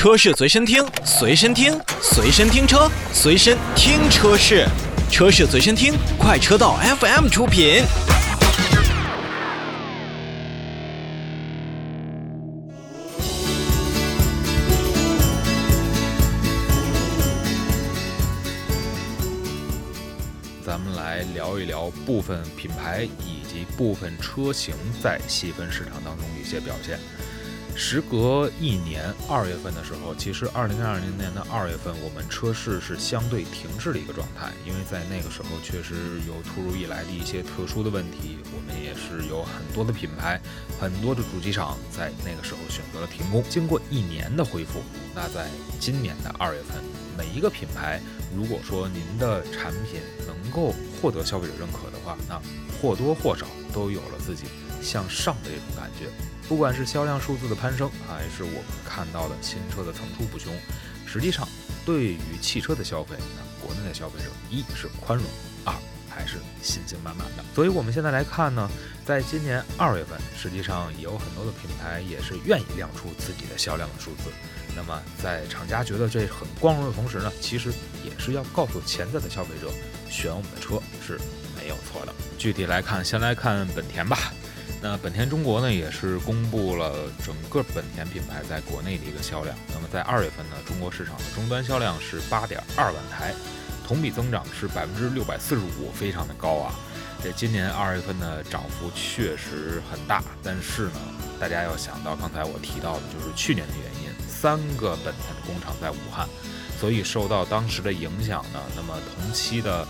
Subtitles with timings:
[0.00, 4.66] 车市随身听，随身听，随身听车，随身听车市，
[5.10, 7.82] 车市随身听，快车道 FM 出品。
[20.64, 26.98] 咱们来聊一聊部分品牌以及部分车型在细分市场当中的一些表现。
[27.82, 40.38] 时隔一年，二月份的时候，其实二零二零年的二月份，我们车市是相对停滞的一个状态，因为在那个时候确实有突如其来的一些特殊的问题，我们也是有很多的品牌、
[40.78, 43.42] 很多的主机厂在那个时候选择了停工。
[43.48, 44.82] 经过一年的恢复，
[45.14, 45.48] 那在
[45.80, 46.76] 今年的二月份，
[47.16, 47.98] 每一个品牌，
[48.36, 52.38] 如果说您的产品能够获得消费者认可的话，那
[52.78, 54.44] 或多或少都有了自己
[54.82, 56.06] 向上的这种感觉。
[56.48, 60.52] 不管是销量数字的攀升，还是我们看到的新车的层出不穷，
[61.06, 61.48] 实际上
[61.86, 65.24] 对于汽车的消费，那国内的消费者一是宽容，
[65.64, 65.72] 二
[66.08, 67.44] 还是信心满满的。
[67.54, 68.68] 所以我们现在来看呢，
[69.06, 74.30] 在今年二月份，实际上也有很多的品牌也是愿意亮出自己的销量的数字。
[74.74, 77.72] 那么在厂家觉得这很光荣的同时呢，其实
[78.04, 79.70] 也是要告诉潜在的消费者，
[80.10, 81.16] 选我们的车是
[81.56, 82.12] 没有错的。
[82.36, 84.32] 具体来看，先来看本田吧。
[84.82, 89.54] 那本田中国呢，也是公布了整个本田品牌在国内的一个销量。
[89.74, 93.34] 那么在二月份呢，中国市场的终端销量是八点二万台，
[93.86, 96.74] 同比增长是百分之六百四十五，非常的高啊。
[97.22, 101.00] 这今年二月份的涨幅确实很大，但是呢，
[101.38, 106.26] 大家要想到刚才我提到的，就是去年的原因，三个本田的工厂在武汉，
[106.80, 109.86] 所以受到当时的影响呢，那么同期的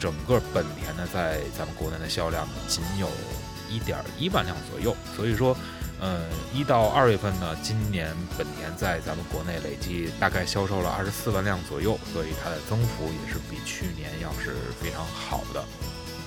[0.00, 3.08] 整个本田呢，在咱们国内的销量仅有。
[3.72, 5.56] 一点一万辆左右，所以说，
[6.00, 6.20] 呃，
[6.52, 15.64] 一到二月份呢，今年本田在咱们国内累计大概销售了二十四万辆左右，所以它的增幅也是比去年要是非常好的。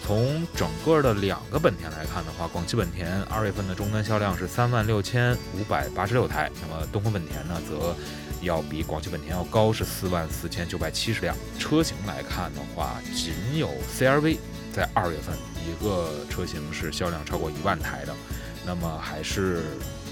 [0.06, 7.96] 从整个的两个本田来看的话，广汽本田二月份的终端销量是三万六千五百八十六台，那么东风本田呢，则
[8.42, 11.36] 要比广汽本田要高，是四万四千九百七十辆。
[11.58, 14.38] 车型来看的话，仅有 CRV
[14.72, 15.36] 在二月份。
[15.66, 18.14] 一个车型是销量超过一万台的，
[18.66, 19.64] 那么还是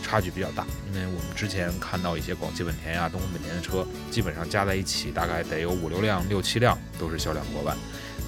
[0.04, 0.66] 差距比较大。
[0.92, 7.78] 因为我们之前看到一些广汽本田呀、东风本田的车，基本上加在一起大概得有五六辆、六七辆都是销量过万。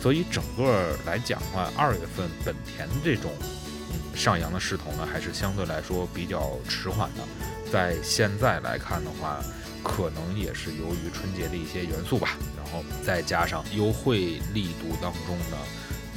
[0.01, 3.31] 所以整个来讲的话，二月份本田这种
[3.91, 7.21] 嗯上扬的势头呢，还是相对来说比较迟缓的。
[7.71, 9.43] 在现在来看的话，
[9.83, 15.57] 可能也是由于春节的一些元素吧，然后再加上优惠力度当中呢。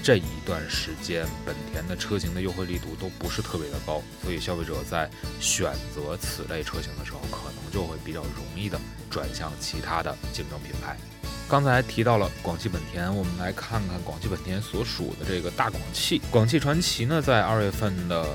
[0.02, 10.96] 这一段时间，本田的车型的优惠力度都不是特别的高，所以消费者在选择此类车型的时候，可能就会比较容易的转向其他的竞争品牌。
[11.48, 16.20] 刚才提到了广汽本田，我们来看看广汽本田所属的这个大广汽。
[16.30, 18.26] 广汽传祺呢，在二月份的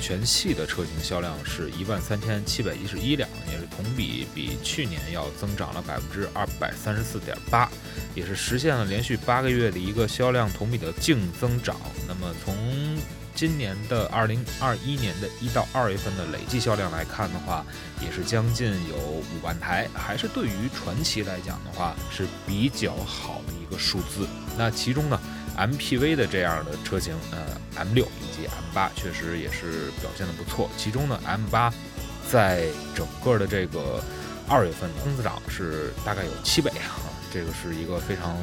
[0.00, 7.70] 全系的车型销量是一万三千七百一十一辆，也是同比比去年要增长了百分之二百三十四点八，
[8.14, 11.76] 也是实现了连续八个月的一个销量同比的净增长。
[12.08, 12.56] 那么从
[13.34, 17.64] 今年的二零二一年的一到二月份的累计销量来看的话，
[18.00, 24.28] 也是将近有五万台，还是对于传祺来讲的话是比较好的一个数字。
[24.56, 25.18] 那其中呢
[25.56, 27.38] ，MPV 的这样的车型，呃
[27.76, 30.70] ，M 六以及 M 八确实也是表现的不错。
[30.76, 31.72] 其中呢，M 八
[32.30, 34.02] 在整个的这个
[34.46, 37.00] 二月份增长是大概有七倍啊，
[37.32, 38.36] 这个是一个非常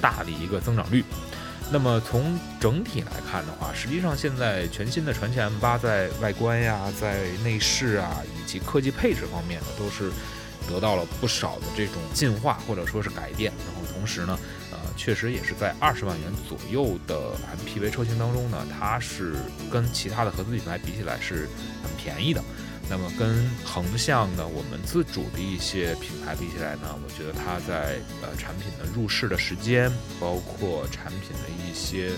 [0.00, 1.04] 大的一个增长率。
[1.70, 10.10] 那么从整体来看的话，实际上现在全新的传祺 M8 在外观呀、在内饰啊以及科技配置方面呢，都是
[10.68, 13.52] 得到了不少的这种进化或者说是改变。
[13.66, 14.38] 然后同时呢，
[14.70, 19.34] 呃，确实也是在二十万元左右的 MPV 车型当中呢，它是
[19.68, 21.48] 跟其他的合资品牌比起来是
[21.82, 22.40] 很便宜的。
[22.88, 29.90] 那么跟横向的我们自主的一些品牌比起来呢，我觉得它在呃产品的入市的时间，
[30.20, 32.12] 包括产品的一些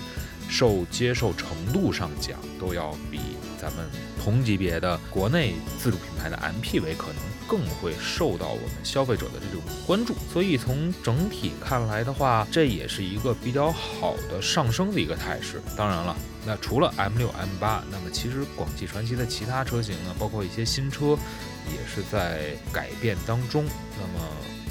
[0.49, 3.19] 受接受程度上讲，都要比
[3.59, 3.85] 咱们
[4.23, 7.29] 同级别的国内自主品牌的 MPV 可能。
[7.49, 15.59] 更会受到我们消费者的这种关注，所以从整体看来的话，这也是一个比较好的上升的一个态势。
[15.75, 16.15] 当然了，
[16.49, 21.15] 那除了 M 六、M 八，那么其实广汽传祺的其他车型呢，包括一些新车，
[21.71, 23.65] 也是在改变当中。
[23.99, 24.25] 那么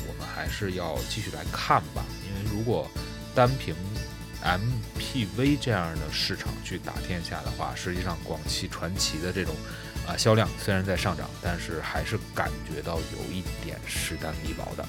[0.09, 2.91] 我们还是要继续来看吧，因为如果
[3.33, 3.77] 单凭
[4.43, 9.55] MPV 这样的市场去打天下的话，实际上广汽传祺的这种。
[10.05, 14.85] 啊，销量虽然在上涨，但是还是感觉到有一点势单力薄的。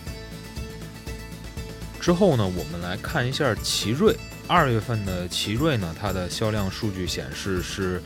[2.02, 4.18] 之后呢，我们来看一下奇瑞。
[4.50, 8.01] 二月份的奇瑞呢，它的销量数据显示是，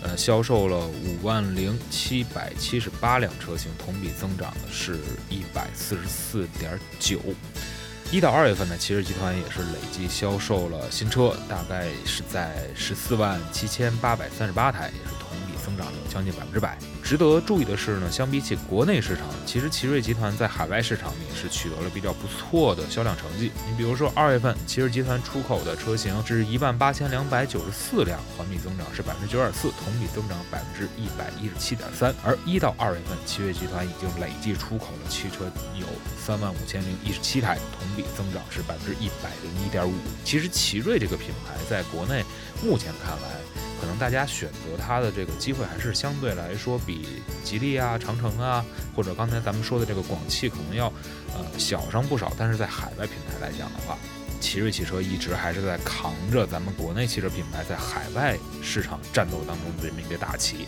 [0.00, 4.96] 呃，销售了五万零七百七十八辆车型，同比增长的是
[5.28, 7.18] 一百四十四点九。
[8.12, 16.78] 一到二月份呢，奇瑞集团也是累计销售了新车，大概是在十四万七千八百三十八台，也是同比增长了将近百分之百。
[17.08, 23.50] 值得注意的是呢，相比起国内市场，其实奇瑞集团在海外市场也是取得了比较不错的销量成绩。
[23.66, 32.14] 你比如说，二月份奇瑞集团出口的车型是一万八千两百九十四辆，环比增长是百分之九点四，同比增长百分之一百一十七点三。
[32.22, 35.46] 而一到二月份，奇瑞集团已经累计出口的汽车
[35.80, 35.86] 有
[36.22, 39.94] 三万五千零一十七台，同比增长是百分之一百零一点五。
[40.26, 42.22] 其实奇瑞这个品牌在国内
[42.62, 43.38] 目前看来。
[43.80, 46.97] 可能大家选择它的这个机会还是相对来说比
[47.44, 48.64] 吉利啊、长城啊，
[48.94, 50.86] 或者刚才咱们说的这个广汽可能要
[51.34, 52.32] 呃小上不少。
[52.38, 53.96] 但是在海外品牌来讲的话，
[54.40, 60.66] 奇瑞汽车一直还是在扛着咱们国内汽车品牌在海外市场战斗当中的这么一个大旗。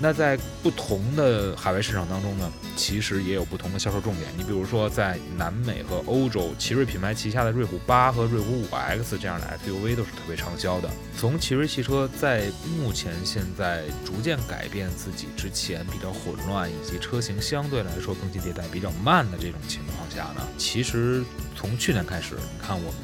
[0.00, 4.28] 那在不同的海外市场当中呢，其实也有不同的销售重点。
[4.36, 10.88] 你比如说，在南美和欧洲，奇瑞品牌旗下的瑞虎八和瑞虎五 X 这样的 SUV 都是特别畅销的。
[11.18, 12.44] 从奇瑞汽车在
[12.78, 21.24] 目前现在逐渐改变自己之前比较混乱，以及车型相对来说更新迭代比较慢的这种情况下呢，其实
[21.56, 22.94] 从去年开始，你看我们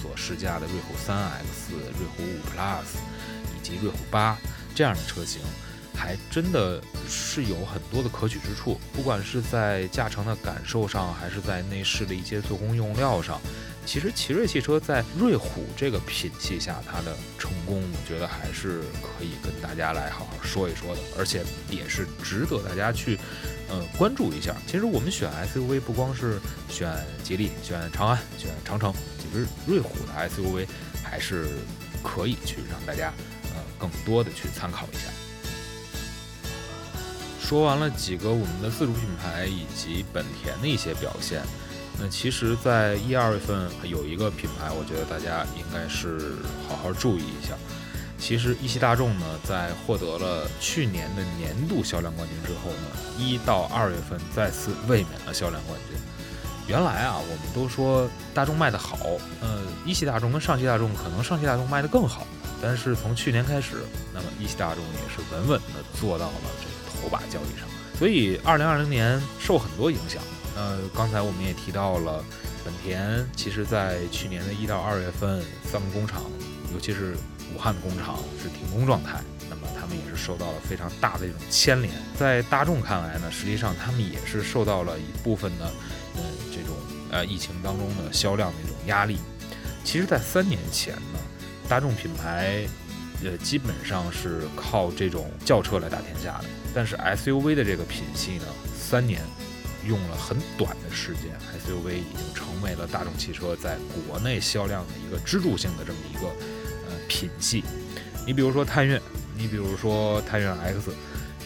[0.00, 2.96] 所试驾的瑞虎三 X、瑞虎五 Plus
[3.56, 4.38] 以及瑞虎八
[4.72, 5.40] 这样的车型。
[5.94, 13.40] 还真的是有很多的可取之处，不管是在驾乘的感受上，还是在内饰的一些做工用料上，
[13.86, 23.18] 其实奇瑞汽车在瑞虎这个品系下，它的成功，我觉得还是可以跟大家来好好说一说的，而且也是值得大家去
[23.68, 24.54] 呃关注一下。
[24.66, 26.38] 其实我们选 SUV 不光是
[26.68, 26.92] 选
[27.22, 30.66] 吉利、选长安、选长城，其实瑞虎的 SUV
[31.02, 31.48] 还是
[32.02, 33.12] 可以去让大家
[33.54, 35.10] 呃更多的去参考一下。
[37.44, 41.42] 说完了几个我们的自主品牌以及本田的一些表现，
[42.00, 46.36] 那其实，在一二月份有一个品牌，我觉得大家应该是
[46.66, 47.52] 好好注意一下。
[48.18, 52.88] 其实一汽大众呢，在获得了去年的年度销量冠军之后呢，
[53.18, 56.00] 一到二月份再次卫冕了销量冠军。
[56.66, 58.96] 原来啊，我们都说大众卖得好，
[59.42, 62.26] 呃，一汽大众跟上汽大众可能上汽大众卖得更好，
[62.62, 66.32] 但是从去年开始，那么一汽大众也是稳稳的做到了
[66.62, 66.73] 这。
[67.04, 67.68] 头把交易上，
[67.98, 70.22] 所以二零二零年受很多影响。
[70.56, 72.24] 呃，刚才我们也提到了，
[72.64, 76.22] 本田其实在去年的一到二月份，三个工厂，
[76.72, 77.14] 尤其是
[77.54, 79.20] 武汉的工厂是停工状态，
[79.50, 81.92] 那么他们也是受到了非常大的一种牵连。
[82.16, 85.66] 在大众看来呢，实际上他们也是受到了一部分的，
[86.16, 86.74] 呃，这种
[87.10, 89.18] 呃疫情当中的销量的一种压力。
[89.84, 91.18] 其实，在三年前呢，
[91.68, 92.66] 大众品牌。
[93.22, 96.44] 呃，基本上是靠这种轿车来打天下的。
[96.74, 99.22] 但是 SUV 的这个品系呢，三年
[99.86, 101.30] 用了很短的时间
[101.64, 103.78] ，SUV 已经成为了大众汽车在
[104.08, 106.26] 国内销量的一个支柱性的这么一个
[106.88, 107.62] 呃品系。
[108.26, 109.00] 你比如说探岳，
[109.36, 110.90] 你比如说探岳 X，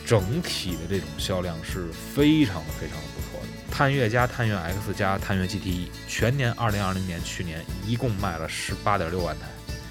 [0.06, 3.48] 整体的这种销量是非常非常的不错的。
[3.70, 9.46] 探岳加探岳 X 加探岳 GTE，全年2020年去年一共卖了18.6万台。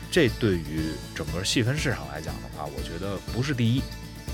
[0.09, 3.83] 这对于整个细分市场来讲的话，我觉得不是第一，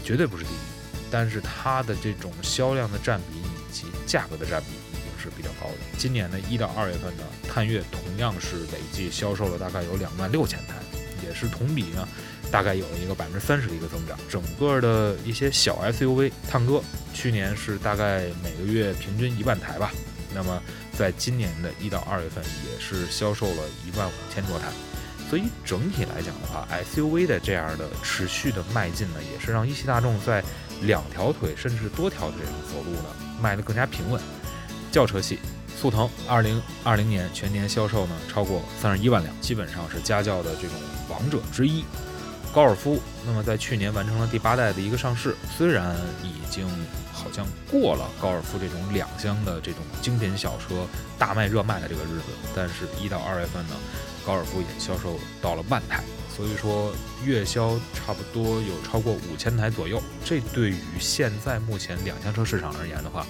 [0.03, 0.72] 绝对不是第一。
[1.13, 5.77] 但是它的这种销量的占比以及价格的占比已经是比较高的。
[5.95, 10.73] 今年的一到二月份呢，探岳同样是累计销售了大概有两万六千台，
[11.23, 12.07] 也是同比呢
[12.49, 14.17] 大概有了一个百分之三十的一个增长。
[14.27, 16.81] 整个的一些小 SUV，探歌
[17.13, 19.91] 去年是大概每个月平均一万台吧，
[20.33, 20.59] 那么
[20.97, 24.65] 在今年的一到二月份也是销售了一万五千多台。
[25.29, 30.43] 所以整体来讲的话，SUV 的这样的持续的迈进呢，也是让一汽大众在
[30.85, 33.09] 两条腿甚至多条腿上走路呢，
[33.41, 34.21] 迈得更加平稳。
[34.91, 35.39] 轿车系，
[35.79, 40.71] 速腾二零二零年全年销售呢超过三十一万辆，基本上是家轿的这种
[41.09, 41.83] 王者之一。
[42.53, 46.67] 高尔夫，那么在去年完成了第八代的一个上市，虽然已经
[47.11, 50.85] 好像过了高尔夫这种两厢的这种精品小车
[51.17, 53.75] 大卖热卖的这个日子，但是一到二月份呢。
[54.25, 56.03] 高尔夫也销售到了万台，
[56.35, 56.93] 所以说
[57.25, 60.01] 月销差不多有超过五千台左右。
[60.23, 63.25] 这对于现在目前两厢车市场而言的话，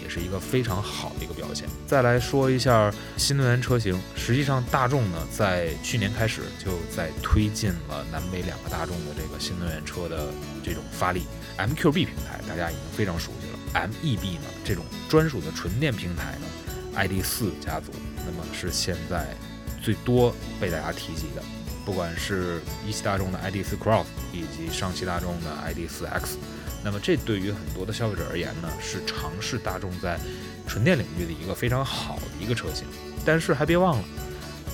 [0.00, 1.68] 也是一个非常好的一个表现。
[1.86, 10.28] 再来说一下新能源车型，实际上大众呢在去年开始就在推进了南北两个大众的这个新能源车的
[10.62, 11.24] 这种发力。
[11.56, 16.46] MQB 平台大家已经非常熟悉了，MEB 呢这种专属的纯电平台呢
[16.96, 17.92] ，ID.4 家族，
[18.26, 19.34] 那么是现在
[19.84, 21.42] 最多被大家提及的。
[21.84, 26.36] 不管是一汽大众的 ID.4 Cross 以及上汽大众的 ID.4X，
[26.82, 30.18] 那么这对于很多的消费者而言呢，是尝试大众在
[30.66, 32.86] 纯电领域的一个非常好的一个车型。
[33.22, 34.04] 但是还别忘了，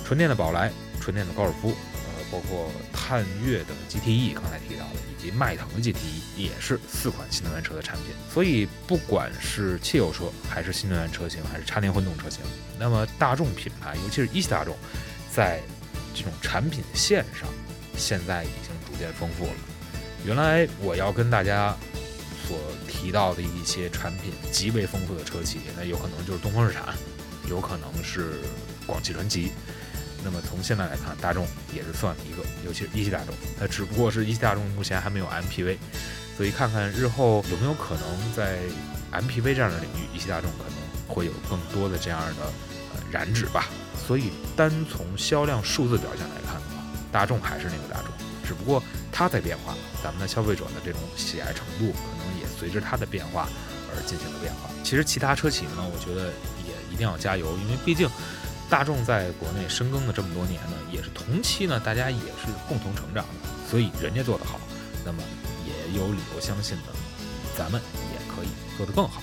[0.05, 5.93] 纯电的宝来、纯电的高尔夫，呃，包括探岳的 GTE，刚才提到的，及迈腾 GTE，
[6.35, 8.05] 也是四款新能源车的产品。
[8.33, 12.41] 所以不管是汽油车，还是新能源车型，还是插电混动车型，
[12.79, 14.75] 那么大众品牌，尤其是一汽大众，
[15.31, 15.61] 在
[16.15, 17.47] 这种产品线上，
[17.95, 19.53] 现在已经逐渐丰富了。
[20.25, 21.75] 原来我要跟大家
[22.47, 26.95] 所提到的一些产品极为丰富的车企，那有可能就是东风日产，
[27.49, 28.39] 有可能是
[28.85, 29.51] 广汽传祺。
[30.23, 35.77] 那么从现在来看，大众也是算一个，尤其是一汽大众，它只不过是一汽大众目前还没有 MPV，
[36.37, 38.59] 所以看看日后有没有可能在
[39.11, 40.73] MPV 这样的领域，一汽大众可能
[41.07, 42.43] 会有更多的这样的
[42.93, 43.67] 呃燃脂吧。
[44.07, 48.07] 所以，单从销量数字表现来看的话，大众还是那个大众，
[48.45, 53.47] 只不过它在变化，咱们的消费者的这种喜爱程度可能也随着它的变化
[53.89, 54.69] 而进行了变化。
[54.83, 56.27] 其实，其他车企呢，我觉得
[56.67, 58.09] 也一定要加油，因为毕竟
[58.71, 64.61] 大众在国内深耕了这么多年呢，也是同期呢，大家也是共同成长的，所以人家做得好，
[65.05, 65.21] 那么
[65.67, 66.83] 也有理由相信呢，
[67.57, 67.81] 咱们
[68.13, 68.47] 也可以
[68.77, 69.21] 做得更好。